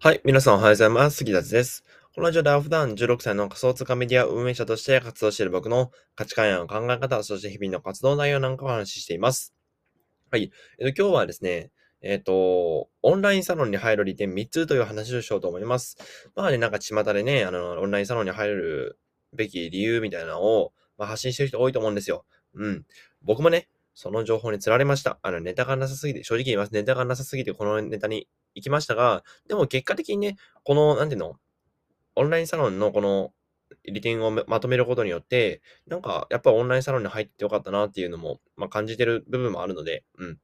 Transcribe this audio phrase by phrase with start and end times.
[0.00, 0.20] はい。
[0.24, 1.16] 皆さんおはようございます。
[1.16, 1.82] 杉田です。
[2.14, 9.56] このラジオでは普段16歳の仮想通貨メディア運営者として活動している僕の価値観や考え方、そして日々の活動内容なんかをお話ししています。
[10.30, 10.52] はい。
[10.78, 15.96] えっと、今日はですね、えっと、オンラインサロンに入る利点3つという話をしようと思います。
[16.36, 19.00] まあね、なんか巷でね、あの、オンラインサロンに入る
[19.34, 22.24] べき理由みたいなのを、まあ、発信してる人多いと思うんですよ。
[22.54, 22.84] うん。
[23.22, 25.18] 僕もね、その情報に釣られました。
[25.22, 26.72] あの、ネタがなさすぎて、正直言います。
[26.72, 28.28] ネタがなさすぎて、このネタに
[28.58, 31.36] 行きましたが、でも結果的にね、この、なんていうの、
[32.16, 33.32] オンラインサロンのこの
[33.84, 40.38] 利点をまとめることによって、なんか、やっぱオンラインサロンに入ってよかったなっていうのも、まあ、感じてる部分もあるので、うん。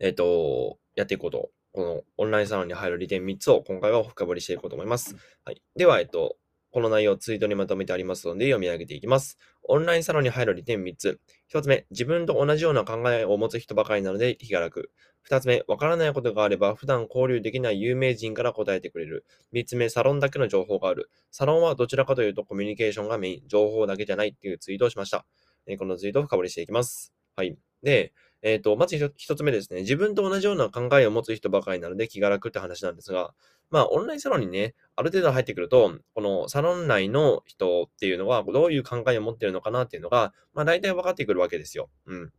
[0.00, 5.14] えっ、ー、と、やっていこうと、このオンラインサロンに入る利点3つを今回は深掘りしていこうと思います。
[5.44, 5.62] はい。
[5.76, 6.36] では、えっと、
[6.70, 9.38] この内容をツイートにまとめてありますので読み上げていきます。
[9.62, 11.20] オンラインサロンに入る利点3つ。
[11.52, 14.90] 1つ目、自分と同じような考えを持つ人ばかりなので気が楽。
[15.28, 19.24] 2つ目、わからないことがあれば普段交流できない有名人から答えてくれる。
[19.52, 21.10] 3つ目、サロンだけの情報がある。
[21.30, 25.26] サロンはどちらかというとコミュニケーションがメイン、情報だけじゃないっていうツイートをしました。
[25.66, 27.12] えこのツイートを深掘りしていきます。
[27.34, 27.58] はい。
[27.82, 29.80] で、えっ、ー、と、まず一つ目ですね。
[29.80, 33.34] 自分と同じような考えを持つ人ばかりなので気が楽って話なんですが、
[33.70, 41.90] まあ、オンラインサロンにね、ある程度入ってくると、このサロン内の人っていうのは、どういう考えを持ってるのかなっていうのが、まあ、大体分かってくるわけですよ。
[42.06, 42.32] うん。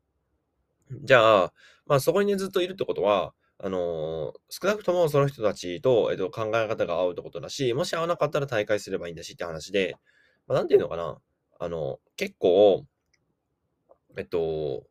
[1.03, 1.53] じゃあ、
[1.85, 9.95] まあ、そこに、ね、ずっといるってことは、あのー、少なくともその人たちと、えっと、考え方が合うってことだし、もし合わなかったら大会すればいいんだしって話で、
[10.47, 11.17] まあ、なんていうのかな。
[11.59, 12.85] あの、結構、
[14.15, 14.85] えっと、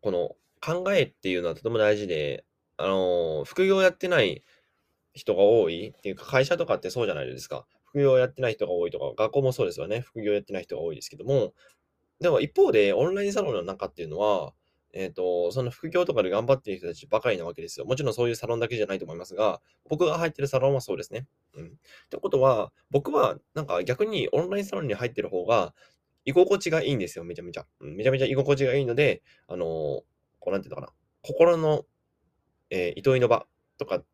[0.00, 2.44] この考えっていうのはとても大事で、
[2.76, 4.44] あの、副業やってない
[5.14, 7.66] 人が多いっていうか、会社とかってそうじゃないですか。
[7.86, 10.00] 副業やってない人が多いとか、学校もそうですよね。
[10.00, 11.54] 副業やってない人が多いですけども、
[12.20, 14.52] でも一方で、オンラインサロンの中っていうのは、
[14.92, 17.86] えっ、ー、と、その副業とかで頑張っている人たちばかりなわけですよ。
[17.86, 21.26] もちろんそういうサロンだけじゃないと思いますが、僕が入ってるサロンはそうですね。
[21.54, 21.66] うん。
[21.66, 21.70] っ
[22.10, 25.74] てことは、僕はなんか逆にオンラインサロンに入ってる方が、
[26.24, 27.66] 居心地がいいんですよ、めちゃめちゃ。
[27.80, 30.04] うん、めちゃめちゃ居心地がいいので、あのー、こ
[30.48, 30.92] うなんていうのかな。
[31.22, 31.84] 心の、
[32.70, 33.46] えー、糸井の場
[33.78, 34.04] とかっ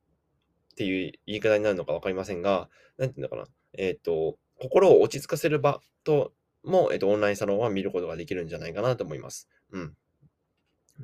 [0.76, 2.68] ていう言い方になるのかわかりませんが、
[2.98, 3.46] なんていうのかな。
[3.76, 6.32] えっ、ー、と、心を落ち着かせる場と
[6.62, 9.48] も、えっ、と、オンラインサロンは見ることができるんじゃないかなと思います。
[9.72, 9.94] うん。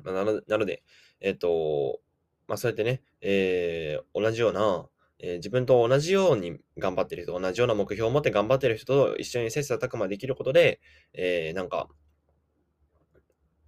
[0.03, 0.83] まあ、なのなので、
[1.19, 1.99] えっ、と、
[2.47, 4.87] まあ、そうやってね、えー、同じような、
[5.19, 10.79] えー、自分と同じように頑張ってる人、同じような目標を持って頑張ってる人と一緒に切磋琢磨できることで、
[11.13, 11.87] えー、なんか、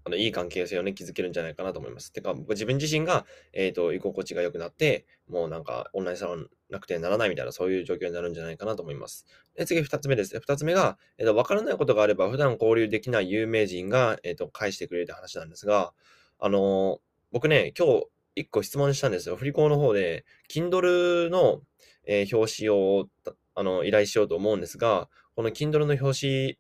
[0.06, 2.12] あの、いい関係性をね、築けるんじゃないかなと思います。
[2.12, 9.26] てか、自分自身が、えっ、と、居心地が良くなって、もうなんか、オンラインサロンなくてならないみたいな、そういう状況になるんじゃないかなと思います。
[9.56, 10.40] で、次、二つ目ですね。
[10.42, 15.94] 二つ目が、えっ、と、わからないことがあれば、普段交流できない有名人が、えっ、と、返してくれるって話なんですが、
[16.40, 17.00] あの
[17.32, 19.36] 僕ね、今日、一個質問したんですよ。
[19.36, 21.62] 振り子の方で、Kindle の、
[22.06, 23.08] え表紙を、
[23.56, 26.58] あの、依頼しようと思うんですが、この Kindle の表紙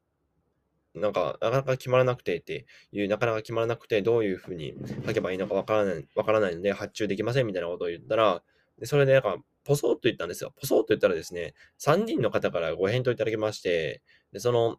[0.95, 8.43] なんか、なかなか決まらなくてっていう、なかなか決まらなくて、どういうふうに書けばいいのかわからない、わからないので、発注できませんみたいなことを言ったら、
[8.79, 10.53] でそれでなんか、ポソッと言ったんですよ。
[10.59, 14.01] ポソッと言ったらですね、3人の方からご返答いただきまして、
[14.31, 14.77] で、その、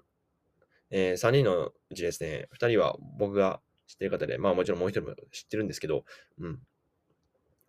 [0.90, 6.04] えー、3人のうちですね、2人は僕が知ってる方で、まあもちろんもう1人も知ってるんですけど、
[6.38, 6.60] うん。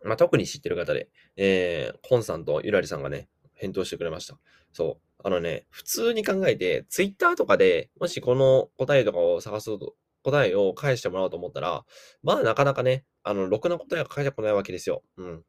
[0.03, 4.38] まあ特に知ってる方で、えー、コンさんとゆらりさんがね、返答してくれました。
[4.73, 5.04] そう。
[5.25, 11.83] あのね、普通に考えて、ツイッターとかで、もしこの答えとかを探すと、答えを返してもらおうと思ったら、
[12.21, 15.01] まあなかなかね、あの、ろくな答えが返ってこないわけですよ。
[15.17, 15.43] うん。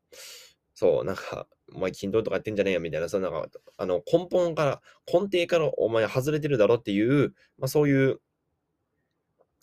[0.72, 4.82] そう、なんか、お前、筋トレとかやってんじゃねえよ、みたいな、そのなんか、あの、根本から、
[5.12, 8.18] 根底からお前外れてるだろっていう、まあそういう、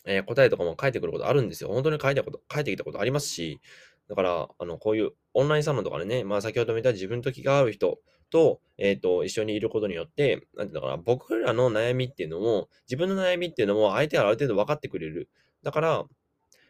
[0.06, 1.72] えー、答えとかも返ってくることあるんですよ。
[1.72, 3.60] 本当に書いたこと、書いてきたことありますし、
[4.10, 8.00] だから、あの、こういうオンラインサロンとかでね、まあ先ほど見た自分と気が合う人
[8.30, 15.30] と、えっ、ー、と、一緒にいることによって、なんていうのかな、僕らの悩みっていうのも、自分の悩みっていうのも相手はある程度分かってくれる。
[15.62, 16.06] だから、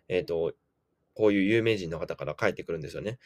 [0.07, 0.53] えっ、ー、と、
[1.15, 3.19] こういう有名人の方から帰ってくるんですよね。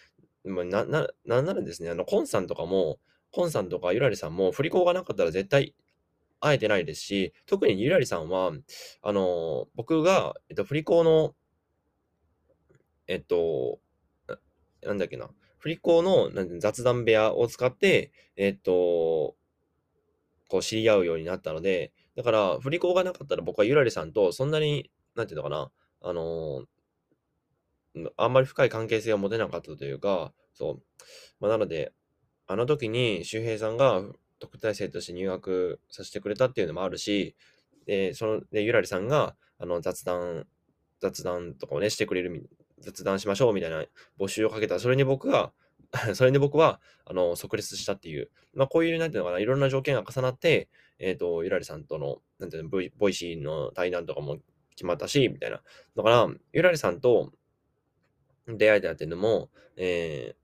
[0.44, 3.00] な、な、なんならですね、あの、コンさんとかも、
[3.32, 5.76] コンさんとかゆらりさんも振り子がなかったら絶対
[6.40, 8.52] 会えてないですし、特にゆらりさんは、
[9.02, 11.34] あの、僕が、えっと、振り子の、
[13.08, 13.80] えっと、
[14.88, 15.30] なんだっけな、
[15.60, 19.36] 振り子の雑談部屋を使って、えっと、
[20.50, 30.84] こう知り合うようになったので、だから、振り子がなかったら僕はゆらりさんとそんなに、なんていうのかな、あのー、あんまり深い関係性を持てなかったというか、そう。
[31.40, 31.94] まあ、なので、
[32.48, 34.02] あの時に周平さんが
[34.40, 37.36] 特待生として入学させてくれたっていうのもあるし、
[37.86, 40.48] で、その、で、ゆらりさんが、あの、雑談、
[41.02, 42.50] 雑談とかをね、してくれる
[42.80, 43.84] 雑談しましょうみたいな
[44.20, 44.80] 募集をかけた。
[44.80, 45.52] それに僕が、
[46.16, 50.70] それで僕は、あの、即列したっていう、まあ、こういう、なんていうのかな、いろんな条件が重なって、
[51.00, 54.38] えっ、ー、と、ゆらりさんとの、なんていうの、ボイ Voicy の対談とかも
[54.72, 55.62] 決まったし、みたいな。
[55.96, 57.32] だから、ゆらりさんと
[58.48, 60.36] 出会えたっていうのも、え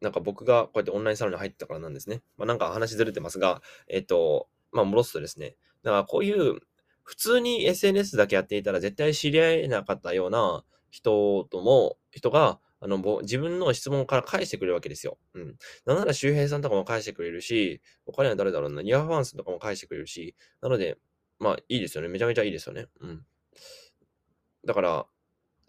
[0.00, 2.22] ー、なんか僕がこうやってオンラインサロンに入ったからなんですね。
[2.36, 6.60] まあ、なんか話ずれてますが、えっ、ー、と、まあ、戻すとですね、だからこういう、
[7.02, 15.18] 普通に SNS だけやっていたら絶対知り合えなかったような人とも、人が、あの、自分の質問から返してくれるわけですよ。
[15.34, 15.56] うん。
[15.84, 20.96] なんなら周平さんとかも返してくれるし、他には誰だろうな、ニアファンスとかも返してくれるし、なので、
[21.38, 22.08] まあいいですよね。
[22.08, 22.86] めちゃめちゃいいですよね。
[23.00, 23.26] うん。
[24.64, 25.06] だから、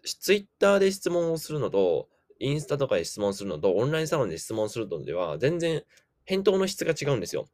[0.04, 2.08] ツイッターで質問をするのと、
[2.38, 5.84] インスタとかで質問するのと、オンラインサロンで質問するのでは、全然
[6.24, 7.48] 返答の質が違うんですよ。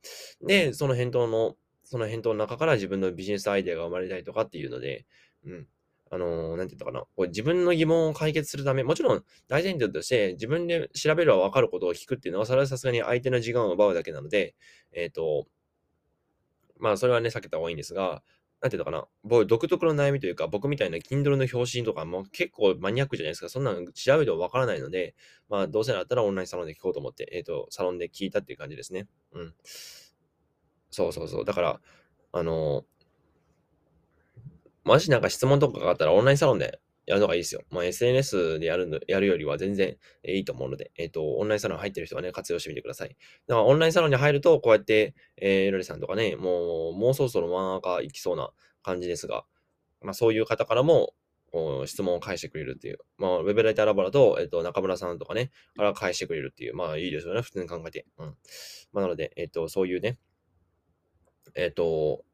[0.47, 5.07] で、その返答の、その返答の中から自分のビジネスアイデアが生まれたりとかっていうので、
[5.45, 5.69] うん。
[6.11, 7.01] あの、なんて言ったかな。
[7.01, 14.55] こう自分の疑問を解決するため、もちろん大前提として自分で調べれば分かることを聞くっていうのは、それはさすがに相手の時間を奪うだけなので、
[14.93, 15.47] えっ、ー、と、
[16.79, 18.23] まあそれはね、避けた方がいいんですが、
[18.63, 23.49] なんていうのかな、僕、独特の悩みというか、僕みたいな Kindle の表紙とかも結構マニアックじゃないですか。
[23.49, 25.15] そんなの調べてもわからないので、
[25.49, 29.09] まあ、どうせだったらオンラインサロンで聞こうと思って、えっ、ー、と、サロンで聞いたっていう感じですね。
[29.33, 29.55] うん。
[30.91, 31.45] そうそうそう。
[31.45, 31.81] だから、
[32.33, 32.85] あの
[34.87, 37.63] もしなんか質問とかがあったらオンラインサロンでやるのがいいですよ。
[37.71, 43.17] まあ、SNS でやるの、やるよりは全然いいと思うので、えっ、ー、と、オンラインサロン入ってる人はね、活用してみてください。
[43.49, 48.51] だから、オンラインサロンに入ると、こうやって、えー、ロリさんとかね、もう、もうそろそろ漫画家行きそうな
[48.83, 49.45] 感じですが、
[50.03, 51.15] まあ、そういう方からも、
[51.87, 52.99] 質問を返してくれるっていう。
[53.19, 56.75] まあ、ウェブライターラボだと、えっ、と、中村さんとかね、から返してくれるっていう。
[56.75, 58.05] まあ、いいですよね、普通に考えて。
[58.19, 58.27] うん。
[58.93, 60.19] まあ、なので、えっ、と、そういうね、
[61.55, 62.26] えっ、と、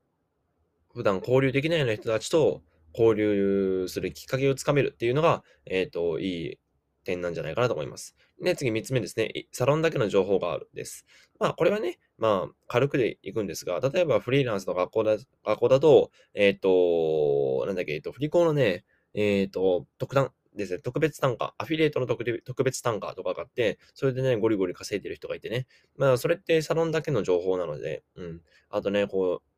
[0.94, 2.62] 普段交流できないような人たちと、
[2.94, 6.59] 交流するきっかけをつかめるっていうのが、えっ、ー、と、いい
[7.05, 8.15] 点なんじゃないかなと思います。
[8.41, 9.47] で、次3つ目ですね。
[9.53, 11.06] サロンだけの情報があるです。
[11.39, 18.85] まあ、これはね、まあ、軽くでいくんですが、例えばフリーランスの学校だ学校だと、えっ、ー、と、なんだっけ、えっ、ー、と、振り子のね、
[19.15, 25.67] えっ、と、特段ですね、特別単価、アフィリエイトの特別単価とかがあって、それでね、ゴリゴリ稼いでる人がいてね。
[25.97, 28.41] まあ、それってサロンだけの情報なので、うん。
[28.69, 29.51] あとね、こう、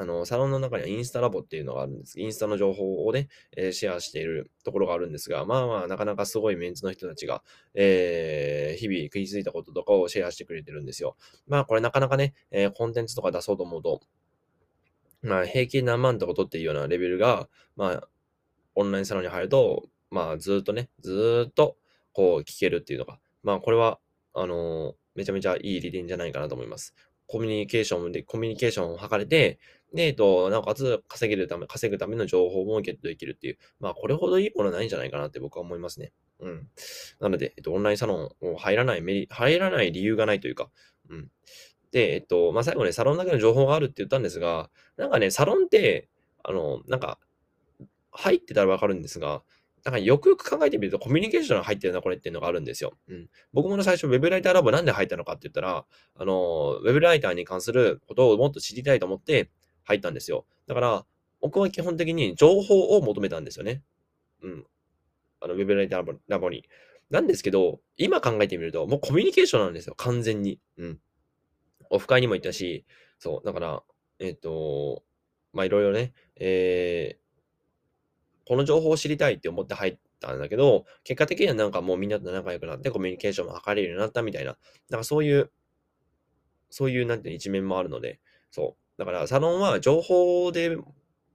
[0.00, 2.20] あの、サロンの中にはインスタラボっていうのがあるんです。
[2.20, 7.42] インスタの情報をね、えー、シェアしているところがあるんですが、まあまあ、なかなかすごいメンツの人たちが、
[7.74, 11.16] えー、日々食いついたこととかをシェアしてくれてるんですよ。
[11.48, 14.00] まあ、これなかなかね、えー、コンテンツとか出そうと思うと、
[15.22, 18.08] まあ、平均何万とか取っていいようなレベルが、まあ、
[18.76, 21.76] オンラインサロンに入ると、まあ、ずっとね、ずっと、
[22.12, 23.98] こう、聞けるっていうのが、まあ、これは、
[24.32, 26.94] あの、めちゃめちゃいい利点じゃないかなと思います。
[27.28, 29.58] コミュニケーションで、コミュニケーションを図れて、
[29.94, 36.12] で、えっと、なおかつ稼げるため、稼ぐための情報もゲットできるっていう、まあ、これほどいいものないんじゃないかなって僕は思いますね。
[36.40, 36.68] うん。
[37.20, 40.70] なので、えっと、オンラインサロンを入らないメリ、入らない理由がないというか、
[41.10, 41.30] うん。
[41.92, 46.08] で、えっと、まあ、最後ね、サロンだけの情報があるって言ったんですが、なんかね、サロンって、
[46.42, 47.18] あの、なんか、
[48.10, 49.42] 入ってたらわかるんですが、
[49.88, 52.92] なんかよくよく考えてみるとコミュニケーションが入ってるな、これっていうのがあるんですよ。
[53.08, 53.30] うん。
[53.54, 59.50] 僕も最初、ウェブライターラボなんで入ったのかって言ったら、あの、ウェブライターに関することをもっと知りたいと思って、
[59.84, 60.44] 入ったんですよ。
[60.66, 61.06] だから、
[61.40, 63.82] 僕は基本的に情報を求めたんですよね。
[64.42, 64.66] うん。
[65.40, 66.68] あの、ウェブライターラボに。
[67.08, 69.94] なんですけど、今考えてみると、もうコミュニケーションなんですよ。
[69.96, 70.60] 完全に。
[70.76, 71.00] うん。
[71.88, 72.84] オフ会にも行ったし、
[73.18, 73.46] そう。
[73.46, 73.82] だから、
[74.18, 75.02] えっ、ー、と、
[75.54, 77.27] まあ、いろいろね、えー、
[78.48, 84.56] この情報を知りたいって思って入ったんだけど、結果的にはなんかもうみんなと仲良くなってコミュニケーションも図れるようになったみたいな、
[84.88, 85.52] なんかそういう、
[86.70, 88.98] そういうなんていう一面もあるので、そう。
[88.98, 90.76] だから、サロンは情報で、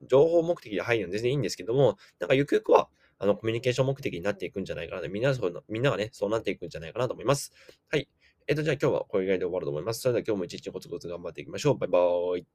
[0.07, 2.89] 情報目的で入るのは全然いいんですけども、なんかゆくゆくは、
[3.19, 5.07] あの、コミュニケーション目的になっていくんじゃないかな。
[5.07, 7.53] みんなそうみんながね、そうなっていくんじゃないかなと思います。
[7.89, 8.09] はい。
[8.47, 10.01] えっと、じゃあ今日はこれぐらいで終わると思います。
[10.01, 11.77] それでは今日も一日コツコツ頑張っていきましょう。
[11.77, 12.47] バイバーイ。